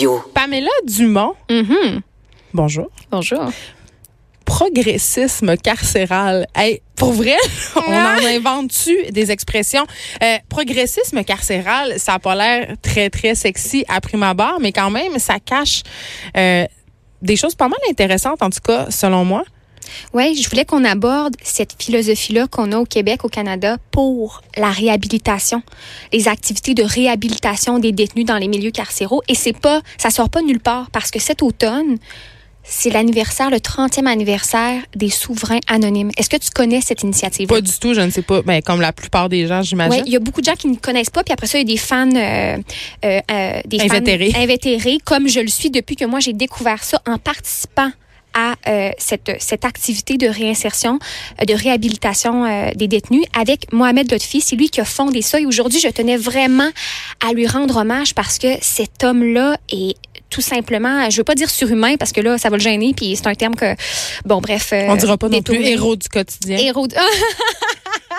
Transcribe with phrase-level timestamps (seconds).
[0.00, 0.24] Radio.
[0.32, 1.34] Pamela Dumont.
[1.50, 2.00] Mhm.
[2.54, 2.90] Bonjour.
[3.10, 3.50] Bonjour.
[4.46, 6.46] Progressisme carcéral.
[6.54, 7.36] Hey, pour vrai,
[7.76, 9.86] on en invente-tu des expressions?
[10.22, 14.88] Euh, progressisme carcéral, ça n'a pas l'air très, très sexy à prime abord, mais quand
[14.88, 15.82] même, ça cache
[16.34, 16.64] euh,
[17.20, 19.44] des choses pas mal intéressantes, en tout cas, selon moi.
[20.14, 24.70] Oui, je voulais qu'on aborde cette philosophie-là qu'on a au Québec, au Canada, pour la
[24.70, 25.62] réhabilitation,
[26.12, 29.22] les activités de réhabilitation des détenus dans les milieux carcéraux.
[29.28, 31.98] Et c'est pas, ça sort pas nulle part parce que cet automne,
[32.62, 36.10] c'est l'anniversaire, le 30e anniversaire des souverains anonymes.
[36.16, 37.48] Est-ce que tu connais cette initiative?
[37.48, 38.42] Pas du tout, je ne sais pas.
[38.42, 39.94] Ben, comme la plupart des gens, j'imagine.
[39.94, 41.24] Oui, il y a beaucoup de gens qui ne connaissent pas.
[41.24, 42.56] Puis après ça, il y a des fans, euh,
[43.04, 44.30] euh, euh, des Invétérés.
[44.30, 47.90] fans invétérés, comme je le suis depuis que moi j'ai découvert ça en participant
[48.34, 50.98] à euh, cette, cette activité de réinsertion,
[51.40, 54.40] euh, de réhabilitation euh, des détenus avec Mohamed Lotfi.
[54.40, 55.40] C'est lui qui a fondé ça.
[55.40, 56.70] Et aujourd'hui, je tenais vraiment
[57.26, 59.96] à lui rendre hommage parce que cet homme-là est
[60.30, 62.94] tout simplement, je veux pas dire surhumain parce que là, ça va le gêner.
[62.96, 63.74] Puis c'est un terme que,
[64.24, 64.70] bon, bref.
[64.72, 66.56] euh, On dira pas non plus héros du quotidien.
[66.56, 66.86] Héros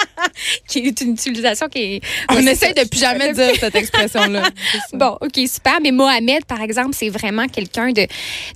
[0.72, 2.02] qui est une utilisation qui est.
[2.30, 4.44] On Ouais, essaie de plus jamais dire cette expression-là.
[4.94, 5.80] Bon, OK, super.
[5.82, 8.08] Mais Mohamed, par exemple, c'est vraiment quelqu'un de,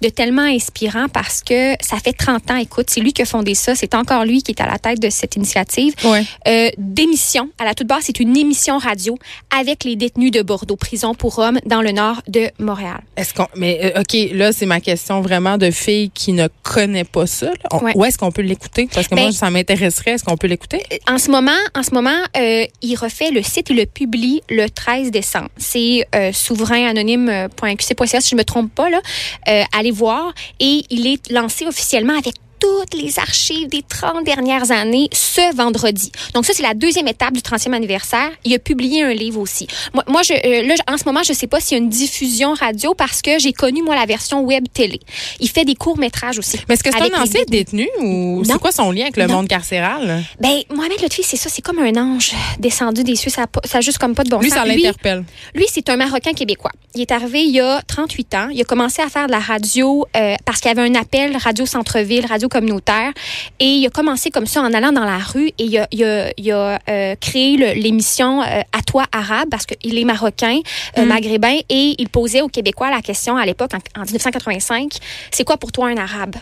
[0.02, 3.54] de tellement inspirant parce que ça fait 30 ans, écoute, c'est lui qui a fondé
[3.56, 3.76] ça.
[3.76, 5.94] C'est encore lui qui est à la tête de cette initiative.
[6.04, 6.24] Ouais.
[6.48, 9.18] Euh, d'émission, à la toute base, c'est une émission radio
[9.56, 13.02] avec les détenus de Bordeaux, prison pour hommes dans le nord de Montréal.
[13.18, 17.04] Est-ce qu'on mais euh, OK, là c'est ma question vraiment de fille qui ne connaît
[17.04, 17.48] pas ça.
[17.48, 17.54] là.
[17.72, 17.92] On- Ouais.
[17.96, 18.88] Où est-ce qu'on peut l'écouter?
[18.92, 20.82] Parce que Ben- moi ça m'intéresserait, est-ce qu'on peut l'écouter?
[21.08, 22.05] En ce moment, en ce moment,
[22.38, 25.50] euh, il refait le site, il le publie le 13 décembre.
[25.58, 29.02] C'est euh, souverainanonyme.qc.ca, si je me trompe pas là.
[29.48, 34.72] Euh, allez voir et il est lancé officiellement avec toutes les archives des 30 dernières
[34.72, 36.12] années ce vendredi.
[36.34, 38.30] Donc ça, c'est la deuxième étape du 30e anniversaire.
[38.44, 39.68] Il a publié un livre aussi.
[39.94, 41.90] Moi, moi je, euh, là, en ce moment, je sais pas s'il y a une
[41.90, 45.00] diffusion radio parce que j'ai connu, moi, la version web télé.
[45.40, 46.60] Il fait des courts-métrages aussi.
[46.68, 49.36] Mais est-ce que c'est un ancien détenu ou c'est quoi son lien avec le Non.
[49.36, 50.24] monde carcéral?
[50.40, 53.32] Ben, Mohamed Lotfi, c'est ça, c'est comme un ange descendu des cieux.
[53.32, 54.60] Ça ça juste comme pas de bon Lui sens.
[54.60, 55.24] ça l'interpelle.
[55.54, 56.72] Lui, c'est un Marocain québécois.
[56.96, 58.48] Il est arrivé il y a 38 ans.
[58.54, 61.36] Il a commencé à faire de la radio euh, parce qu'il y avait un appel
[61.38, 63.12] radio centre-ville, radio communautaire.
[63.60, 66.04] Et il a commencé comme ça en allant dans la rue et il a, il
[66.04, 70.60] a, il a, euh, créé l'émission euh, À toi arabe parce qu'il est marocain,
[70.98, 74.92] euh, maghrébin et il posait aux Québécois la question à l'époque, en, en 1985,
[75.32, 76.36] c'est quoi pour toi un arabe?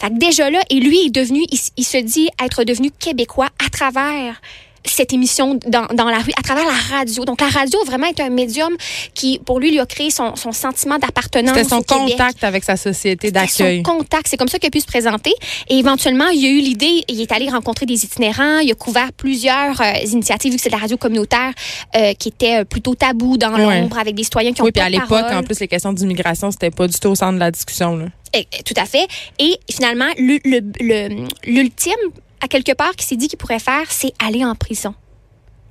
[0.00, 1.44] Fait que déjà là, et lui est devenu,
[1.76, 4.40] il se dit être devenu québécois à travers
[4.90, 7.24] cette émission dans, dans la rue, à travers la radio.
[7.24, 8.76] Donc, la radio a vraiment été un médium
[9.14, 12.10] qui, pour lui, lui a créé son, son sentiment d'appartenance C'était son au Québec.
[12.16, 13.82] contact avec sa société d'accueil.
[13.84, 14.26] Son contact.
[14.28, 15.32] C'est comme ça qu'il a pu se présenter.
[15.68, 19.12] Et éventuellement, il a eu l'idée, il est allé rencontrer des itinérants, il a couvert
[19.12, 21.52] plusieurs euh, initiatives, vu que c'est de la radio communautaire,
[21.96, 23.80] euh, qui était euh, plutôt tabou dans Ouais.
[23.80, 25.68] l'ombre, avec des citoyens qui ont Oui, puis pas à de l'époque, en plus, les
[25.68, 27.96] questions d'immigration, c'était pas du tout au centre de la discussion.
[27.96, 28.06] Là.
[28.34, 29.06] Eh, Tout à fait.
[29.38, 31.92] Et finalement, le- le- le- l'ultime,
[32.40, 34.94] à quelque part, qu'il s'est dit qu'il pourrait faire, c'est aller en prison.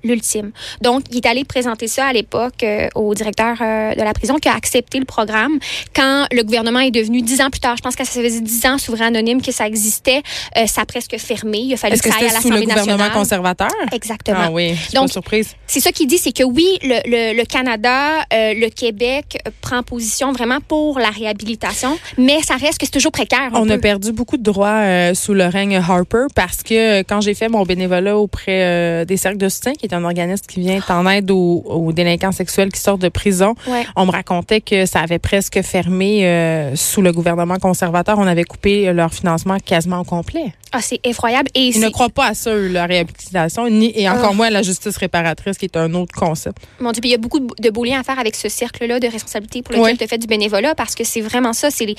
[0.03, 0.51] L'ultime.
[0.81, 4.35] Donc, il est allé présenter ça à l'époque euh, au directeur euh, de la prison
[4.35, 5.57] qui a accepté le programme.
[5.95, 8.65] Quand le gouvernement est devenu dix ans plus tard, je pense que ça faisait dix
[8.67, 10.21] ans, souverain anonyme, que ça existait,
[10.57, 11.59] euh, ça a presque fermé.
[11.59, 13.11] Il a fallu que ça aille à c'était sous le l'Assemblée gouvernement nationale.
[13.19, 13.71] conservateur?
[13.91, 14.37] Exactement.
[14.43, 15.55] Ah oui, je suis Donc, pas surprise.
[15.65, 20.31] C'est ça qu'il dit, c'est que oui, le, le- le Canada, le Québec prend position
[20.31, 23.49] vraiment pour la réhabilitation, mais ça reste que c'est toujours précaire.
[23.53, 27.49] On a perdu beaucoup de droits sous le règne Harper parce que quand j'ai fait
[27.49, 31.31] mon bénévolat auprès des cercles de soutien, qui est un organisme qui vient en aide
[31.31, 33.85] aux, aux délinquants sexuels qui sortent de prison, Ouais.
[33.95, 38.17] on me racontait que ça avait presque fermé euh, sous le gouvernement conservateur.
[38.19, 40.53] On avait coupé leur financement quasiment au complet.
[40.73, 41.49] Ah, c'est effroyable.
[41.55, 44.35] Et Ils ne croient pas à ça, eux, la réhabilitation, ni, et encore Ah.
[44.35, 46.57] moins à la justice réparatrice, qui est un autre concept.
[46.81, 48.49] Mon Dieu, puis il y a beaucoup de de beaux liens à faire avec ce
[48.49, 51.69] cercle-là de responsabilité pour lequel tu as fait du bénévolat parce que c'est vraiment ça.
[51.71, 51.95] C'est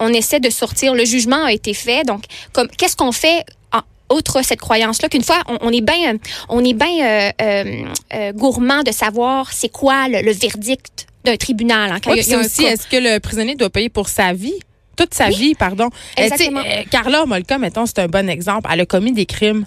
[0.00, 0.94] on essaie de sortir.
[0.94, 2.04] Le jugement a été fait.
[2.06, 3.44] Donc, comme qu'est-ce qu'on fait
[4.12, 6.16] outre cette croyance-là qu'une fois on, est bien,
[6.48, 7.84] on est bien euh, euh,
[8.14, 11.90] euh, gourmand de savoir c'est quoi le, le verdict d'un tribunal.
[11.92, 14.08] hein, quand Oui, y a- y a aussi, est-ce que le prisonnier doit payer pour
[14.08, 14.54] sa vie?
[14.96, 15.88] Toute sa vie, pardon.
[16.16, 16.60] Exactement.
[16.60, 18.68] euh, Carla Molka, mettons, c'est un bon exemple.
[18.72, 19.64] Elle a commis des crimes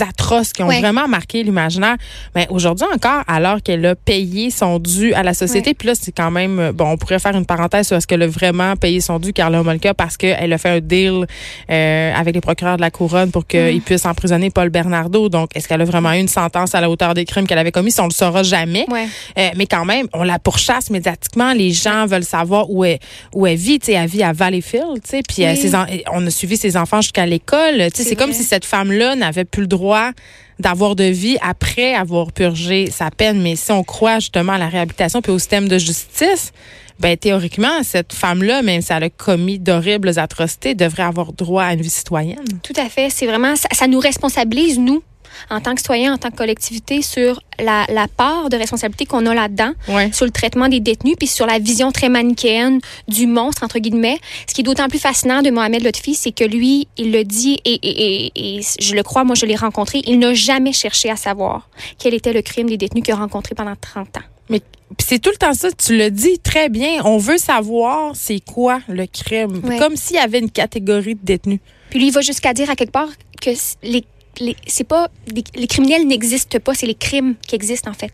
[0.00, 0.80] atroces qui ont Ouais.
[0.80, 1.96] vraiment marqué l'imaginaire.
[2.34, 5.74] Mais aujourd'hui encore, alors qu'elle a payé son dû à la société, Ouais.
[5.74, 8.26] puis là, c'est quand même, bon, on pourrait faire une parenthèse sur est-ce qu'elle a
[8.26, 11.26] vraiment payé son dû, Carla Molka, parce qu'elle a fait un deal
[11.70, 15.28] euh, avec les procureurs de la Couronne pour qu'ils puissent emprisonner Paul Bernardo.
[15.28, 17.72] Donc, est-ce qu'elle a vraiment eu une sentence à la hauteur des crimes qu'elle avait
[17.72, 17.90] commis?
[17.90, 18.86] Ça, on le saura jamais.
[18.90, 19.06] Ouais.
[19.38, 21.52] Euh, mais quand même, on la pourchasse médiatiquement.
[21.52, 22.98] Les gens veulent savoir où elle,
[23.34, 23.78] où elle vit.
[23.78, 25.02] Tu sais, elle vit à Valleyfield.
[25.02, 25.54] tu sais, Puis euh,
[25.88, 26.02] Oui.
[26.12, 27.90] on a suivi ses enfants jusqu'à l'école.
[27.94, 30.10] Tu sais, C'est comme si cette femme-là n'avait plus le droit
[30.58, 33.42] d'avoir de vie après avoir purgé sa peine.
[33.42, 36.52] Mais si on croit justement à la réhabilitation puis au système de justice,
[37.00, 41.72] ben théoriquement, cette femme-là, même si elle a commis d'horribles atrocités, devrait avoir droit à
[41.72, 42.44] une vie citoyenne.
[42.62, 43.10] Tout à fait.
[43.10, 45.02] C'est vraiment, ça, ça nous responsabilise, nous,
[45.50, 49.26] en tant que citoyens, en tant que collectivité, sur la, la part de responsabilité qu'on
[49.26, 50.10] a là-dedans, Ouais.
[50.12, 54.18] sur le traitement des détenus, puis sur la vision très manichéenne du monstre, entre guillemets.
[54.48, 57.58] Ce qui est d'autant plus fascinant de Mohamed Lotfi, c'est que lui, il le dit,
[57.64, 61.10] et, et, et, et je le crois, moi je l'ai rencontré, il n'a jamais cherché
[61.10, 61.68] à savoir
[61.98, 64.20] quel était le crime des détenus qu'il a rencontré pendant 30 ans.
[64.48, 64.60] Mais
[64.98, 67.00] c'est tout le temps ça, tu le dis très bien.
[67.04, 69.60] On veut savoir c'est quoi le crime.
[69.64, 69.78] Ouais.
[69.78, 71.60] Comme s'il y avait une catégorie de détenus.
[71.90, 73.08] Puis lui, il va jusqu'à dire à quelque part
[73.40, 73.50] que
[73.82, 74.04] les,
[74.40, 78.12] les, c'est pas, des- les criminels n'existent pas, c'est les crimes qui existent en fait.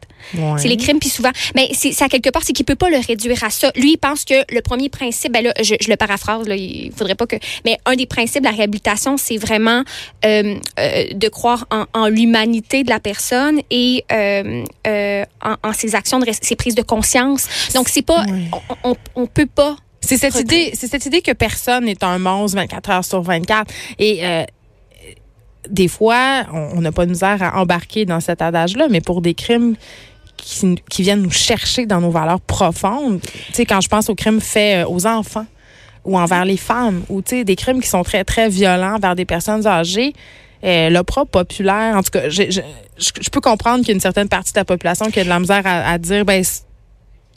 [0.58, 1.30] C'est les crimes, puis souvent.
[1.54, 3.70] Mais c'est ça, quelque part, c'est qu'il peut pas le réduire à ça.
[3.76, 6.92] Lui, il pense que le premier principe, ben là, je, je le paraphrase, là, il
[6.96, 7.36] faudrait pas que.
[7.64, 9.82] Mais un des principes de la réhabilitation, c'est vraiment
[10.24, 15.72] euh, euh, de croire en, en l'humanité de la personne et euh, euh, en, en
[15.72, 17.46] ses actions, de, res- ses prises de conscience.
[17.74, 18.24] Donc, c'est pas.
[18.24, 18.48] Ouais.
[18.84, 19.76] On, on, on peut pas.
[20.00, 23.70] C'est cette idée, c'est cette idée que personne n'est un monstre 24 heures sur 24.
[23.98, 24.44] Et euh,
[25.70, 29.34] des fois, on n'a pas de misère à embarquer dans cet adage-là, mais pour des
[29.34, 29.74] crimes
[30.36, 34.40] qui, viennent nous chercher dans nos valeurs profondes, tu sais, quand je pense aux crimes
[34.40, 35.46] faits euh, aux enfants
[36.04, 39.14] ou envers les femmes, ou tu sais, des crimes qui sont très, très violents envers
[39.14, 40.14] des personnes âgées,
[40.64, 44.52] euh, l'opra populaire, en tout cas, je peux comprendre qu'il y a une certaine partie
[44.52, 46.42] de la population qui a de la misère à, à dire, ben,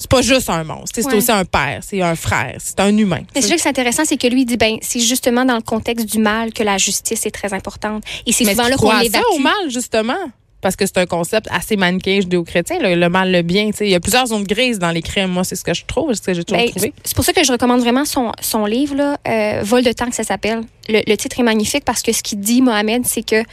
[0.01, 3.21] c'est pas juste un monstre, c'est aussi un père, c'est un frère, c'est un humain.
[3.35, 5.61] Mais là que c'est intéressant, c'est que lui il dit ben c'est justement dans le
[5.61, 8.03] contexte du mal que la justice est très importante.
[8.25, 9.23] Et c'est souvent là qu'on l'évacue.
[9.35, 10.17] au mal, justement?
[10.59, 13.67] Parce que c'est un concept assez manichéen judéo-chrétien, le, le mal, le bien.
[13.71, 13.85] tu sais.
[13.87, 15.29] Il y a plusieurs zones grises dans les crimes.
[15.31, 16.93] Moi, c'est ce que je trouve, c'est ce que j'ai toujours Ben, trouvé.
[17.03, 20.07] c'est pour ça que je recommande vraiment son, son livre, là, euh, Vol de temps,
[20.07, 20.61] que ça s'appelle.
[20.87, 23.43] Le, le titre est magnifique parce que ce qu'il dit, Mohamed, c'est que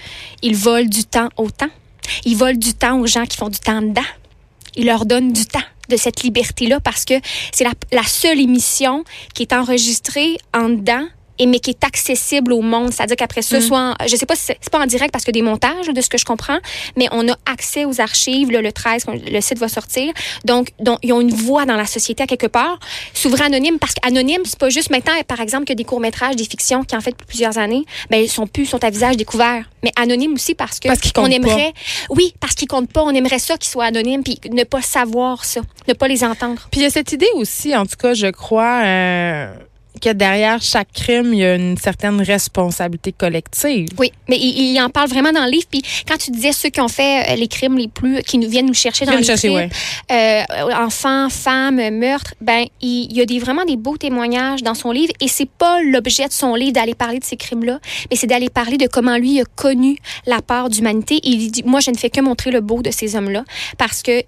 [0.43, 1.71] il vole du temps au temps.
[2.25, 4.03] Il vole du temps aux gens qui font du temps dedans.
[4.77, 7.15] Il leur donne du temps de cette liberté-là parce que
[7.53, 9.05] c'est la, la seule émission
[9.35, 11.07] qui est enregistrée en dedans
[11.39, 12.93] et mais qui est accessible au monde.
[12.93, 13.63] C'est-à-dire qu'après ça, Mm.
[13.63, 16.01] soit, en- je sais pas si c'est pas en direct parce que des montages, de
[16.01, 16.59] ce que je comprends,
[16.97, 20.13] mais on a accès aux archives, là, le 13, quand le site va sortir.
[20.45, 22.79] Donc, donc, ils ont une voix dans la société à quelque part.
[23.15, 26.85] Souvent anonyme, parce qu'anonyme, c'est pas juste maintenant, par exemple, que des courts-métrages, des fictions
[26.85, 29.65] qui en fait depuis plusieurs années, ben, ils sont plus, sont à visage découvert.
[29.83, 31.73] Mais anonyme aussi parce que Parce on aimerait,
[32.11, 35.45] oui, parce qu'ils comptent pas, on aimerait ça qu'ils soient anonymes puis ne pas savoir
[35.45, 36.67] ça, ne pas les entendre.
[36.71, 39.55] Puis il y a cette idée aussi, en tout cas, je crois, euh,
[39.99, 43.89] que derrière chaque crime, il y a une certaine responsabilité collective.
[43.99, 45.67] Oui, mais il, il en parle vraiment dans le livre.
[45.71, 48.49] Puis quand tu disais ceux qui ont fait euh, les crimes les plus, qui nous
[48.49, 49.71] viennent nous chercher dans les me chercher, crimes,
[50.11, 50.45] ouais.
[50.51, 54.75] euh, enfants, femmes, meurtres, ben il, il y a des vraiment des beaux témoignages dans
[54.75, 55.13] son livre.
[55.21, 57.79] Et c'est pas l'objet de son livre d'aller parler de ces crimes-là,
[58.11, 61.21] mais c'est d'aller parler de comment lui a connu la part d'humanité.
[61.23, 63.45] Il dit, moi, je ne fais que montrer le beau de ces hommes-là,
[63.77, 64.23] parce que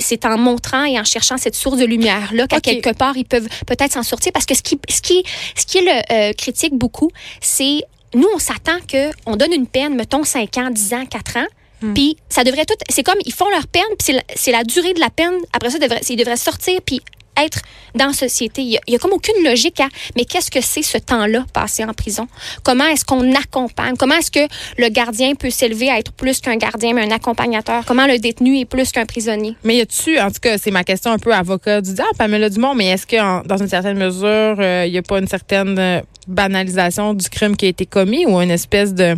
[0.00, 3.48] c'est en montrant et en cherchant cette source de lumière-là qu'à quelque part, ils peuvent
[3.66, 4.32] peut-être s'en sortir.
[4.32, 5.24] Parce que ce qui, ce qui,
[5.56, 7.10] ce qui le euh, critique beaucoup,
[7.40, 7.80] c'est
[8.14, 11.46] nous, on s'attend que on donne une peine, mettons 5 ans, 10 ans, 4 ans.
[11.94, 12.74] Puis ça devrait tout.
[12.88, 15.34] C'est comme ils font leur peine, puis c'est la, c'est la durée de la peine.
[15.52, 17.00] Après ça, devrait, ils devraient sortir puis
[17.44, 17.60] être
[17.94, 18.62] dans la société.
[18.62, 19.88] Il y a, comme aucune logique à.
[20.16, 22.28] Mais qu'est-ce que c'est ce temps-là passé en prison?
[22.62, 23.96] Comment est-ce qu'on accompagne?
[23.96, 24.46] Comment est-ce que
[24.78, 27.84] le gardien peut s'élever à être plus qu'un gardien, mais un accompagnateur?
[27.86, 29.54] Comment le détenu est plus qu'un prisonnier?
[29.64, 32.50] Mais y a-tu, en tout cas, c'est ma question un peu avocat du diable, Pamela
[32.50, 36.00] Dumont, mais est-ce que dans une certaine mesure, il n'y a pas une certaine euh,
[36.26, 39.16] banalisation du crime qui a été commis ou une espèce de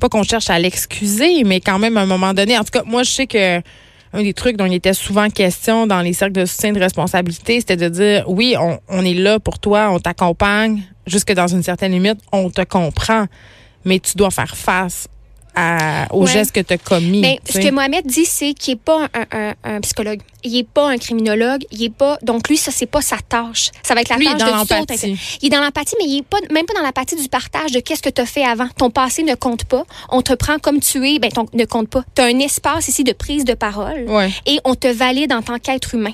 [0.00, 2.56] pas qu'on cherche à l'excuser, mais quand même à un moment donné.
[2.56, 3.60] En tout cas, moi, je sais que
[4.12, 7.60] un des trucs dont il était souvent question dans les cercles de soutien de responsabilité,
[7.60, 11.62] c'était de dire oui, on, on est là pour toi, on t'accompagne jusque dans une
[11.62, 13.26] certaine limite, on te comprend,
[13.84, 15.08] mais tu dois faire face
[15.54, 16.32] à, aux Ouais.
[16.32, 17.20] gestes que tu as commis.
[17.20, 20.20] Mais tu ce que Mohamed dit, c'est qu'il n'est pas un, un- un psychologue.
[20.42, 21.64] Il n'est pas un criminologue.
[21.70, 22.18] Il est pas.
[22.22, 23.70] Donc, lui, ça, c'est pas sa tâche.
[23.82, 25.18] Ça va être la Lui, tâche de l'empathie.
[25.42, 27.80] Il est dans l'empathie, mais il est pas, même pas dans l'empathie du partage de
[27.80, 28.68] qu'est-ce que tu as fait avant.
[28.76, 29.84] Ton passé ne compte pas.
[30.08, 31.18] On te prend comme tu es.
[31.18, 32.04] Ben, ton, ne compte pas.
[32.14, 34.30] Tu as un espace ici de prise de parole Ouais.
[34.46, 36.12] et on te valide en tant qu'être humain.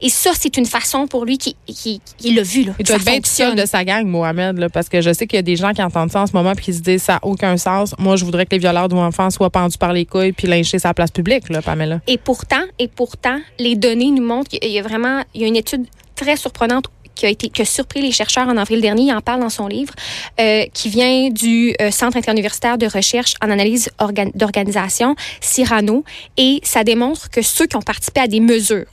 [0.00, 2.72] Et ça, c'est une façon pour lui qui, qui, il l'a vu, là.
[2.78, 5.26] Il doit être bien tout seul de sa gang, Mohamed, là, parce que je sais
[5.26, 7.02] qu'il y a des gens qui entendent ça en ce moment puis qui se disent
[7.02, 7.94] ça n'a aucun sens.
[7.98, 10.88] Moi, je voudrais que les violeurs d'enfants soient pendus par les couilles puis lynchés sur
[10.88, 12.00] la place publique, là, Pamela.
[12.06, 15.46] Et pourtant, et pourtant, les données nous montrent qu'il y a vraiment, il y a
[15.48, 19.02] une étude très surprenante qui a été qui a surpris les chercheurs en avril dernier.
[19.02, 19.92] Il en parle dans son livre,
[20.40, 26.04] euh, qui vient du euh, Centre interuniversitaire de recherche en analyse organ- d'organisation, Cyrano,
[26.36, 28.86] et ça démontre que ceux qui ont participé à des mesures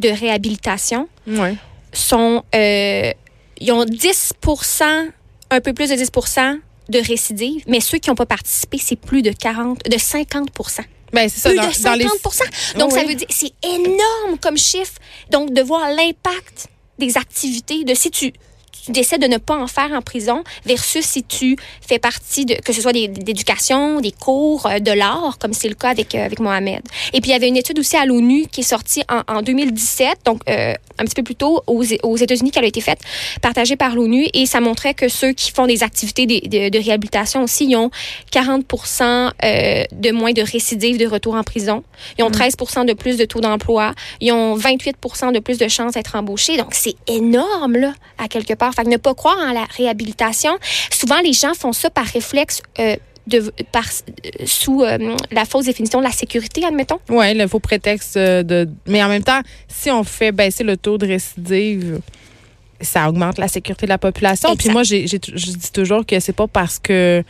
[0.00, 1.54] de réhabilitation Ouais.
[1.92, 3.12] sont, euh,
[3.60, 4.32] ils ont 10
[5.50, 6.58] un peu plus de 10%
[6.88, 10.48] de récidive, mais ceux qui n'ont pas participé, c'est plus de 40, de 50
[11.12, 11.50] Ben, c'est ça.
[11.50, 12.04] plus Dans, de dans les...
[12.08, 14.94] 50 Donc, ça veut dire, c'est énorme comme chiffre.
[15.30, 16.68] Donc, de voir l'impact
[16.98, 18.32] des activités, de si tu
[18.84, 22.54] tu décides de ne pas en faire en prison versus si tu fais partie de,
[22.54, 26.24] que ce soit d'éducation, des, cours, euh, de l'art, comme c'est le cas avec, euh,
[26.24, 26.82] avec Mohamed.
[27.12, 29.42] Et puis, il y avait une étude aussi à l'ONU qui est sortie en, en
[29.42, 33.00] 2017, donc euh, un petit peu plus tôt aux, aux États-Unis, qui a été faite,
[33.40, 36.78] partagée par l'ONU, et ça montrait que ceux qui font des activités de, de, de
[36.78, 37.90] réhabilitation aussi, ils ont
[38.32, 41.84] 40% euh, de moins de récidives de retour en prison.
[42.18, 42.86] Ils ont 13 mm.
[42.86, 43.94] de plus de taux d'emploi.
[44.20, 46.56] Ils ont 28% de plus de chances d'être embauchés.
[46.56, 48.71] Donc, c'est énorme, là, à quelque part.
[48.72, 50.52] Fait que ne pas croire en la réhabilitation.
[50.90, 52.62] Souvent, les gens font ça par réflexe.
[52.78, 52.96] Euh,
[53.28, 54.98] de, par, euh, sous euh,
[55.30, 56.98] la fausse définition de la sécurité, admettons?
[57.08, 58.68] Oui, le faux prétexte de.
[58.88, 62.00] Mais en même temps, si on fait baisser le taux de récidive,
[62.80, 64.48] ça augmente la sécurité de la population.
[64.48, 64.64] Exact.
[64.64, 67.22] Puis moi, j'ai, je dis toujours que c'est pas parce que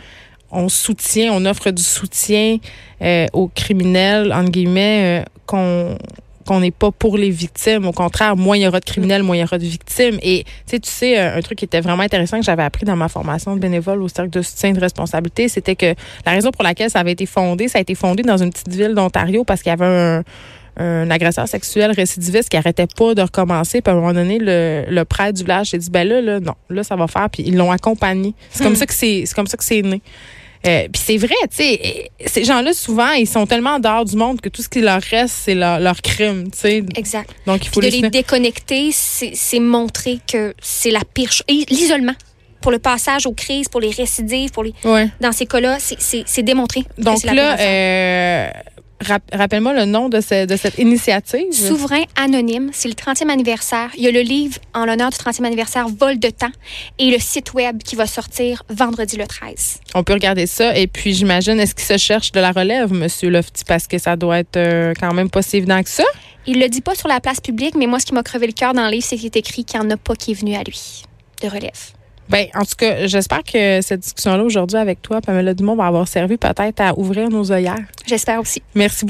[0.52, 2.58] on soutient, on offre du soutien
[3.00, 5.96] euh, aux criminels, entre guillemets, euh, qu'on
[6.42, 7.86] qu'on n'est pas pour les victimes.
[7.86, 10.18] Au contraire, moins il y aura de criminels, moins il y aura de victimes.
[10.22, 12.96] Et tu sais, tu sais, un truc qui était vraiment intéressant que j'avais appris dans
[12.96, 15.94] ma formation de bénévole au cercle de soutien de responsabilité, c'était que
[16.26, 18.68] la raison pour laquelle ça avait été fondé, ça a été fondé dans une petite
[18.68, 20.22] ville d'Ontario parce qu'il y avait un,
[20.76, 23.82] un agresseur sexuel récidiviste qui arrêtait pas de recommencer.
[23.82, 26.40] Puis à un moment donné, le, le prêtre du village s'est dit, ben là, là,
[26.40, 27.28] non, là, ça va faire.
[27.30, 28.34] Puis ils l'ont accompagné.
[28.50, 30.00] C'est comme ça que c'est, c'est comme ça que c'est né.
[30.66, 34.40] Euh, puis c'est vrai, tu sais, ces gens-là, souvent, ils sont tellement dehors du monde
[34.40, 36.84] que tout ce qui leur reste, c'est leur, leur, crime, tu sais.
[36.96, 37.30] Exact.
[37.46, 41.44] Donc, il faut de les, les déconnecter, c'est montrer que c'est la pire chose.
[41.48, 42.14] L'isolement
[42.62, 44.72] pour le passage aux crises, pour les récidives, pour les...
[44.84, 45.10] Ouais.
[45.20, 46.84] Dans ces cas-là, c'est démontré.
[46.96, 48.50] Donc là, euh,
[49.32, 51.52] Rappelle-moi le nom de, ce, de, cette initiative.
[51.52, 53.90] Souverain anonyme, c'est le 30e anniversaire.
[53.96, 56.52] Il y a le livre en l'honneur du 30e anniversaire, Vol de temps,
[56.98, 59.80] et le site web qui va sortir vendredi le 13.
[59.94, 60.76] On peut regarder ça.
[60.76, 64.16] Et puis, j'imagine, est-ce qu'il se cherche de la relève, Monsieur Lofty, parce que ça
[64.16, 66.04] doit être euh, quand même pas si évident que ça?
[66.46, 68.52] Il le dit pas sur la place publique, mais moi, ce qui m'a crevé le
[68.52, 70.34] cœur dans le livre, c'est qu'il est écrit qu'il n'y en a pas qui est
[70.34, 71.02] venu à lui
[71.42, 71.92] de relève.
[72.32, 76.08] Ben, en tout cas, j'espère que cette discussion-là aujourd'hui avec toi, Pamela Dumont, va avoir
[76.08, 77.84] servi peut-être à ouvrir nos œillères.
[78.06, 78.62] J'espère aussi.
[78.74, 79.00] Merci beaucoup.